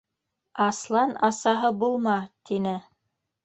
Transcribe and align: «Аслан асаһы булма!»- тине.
«Аслан 0.67 1.11
асаһы 1.29 1.73
булма!»- 1.85 2.17
тине. 2.51 2.77